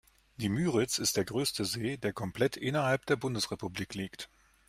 Die 0.37 0.49
Müritz 0.49 0.97
ist 0.97 1.15
der 1.17 1.25
größte 1.25 1.63
See, 1.63 1.95
der 1.97 2.11
komplett 2.11 2.57
innerhalb 2.57 3.05
der 3.05 3.17
Bundesrepublik 3.17 3.93
liegt. 3.93 4.31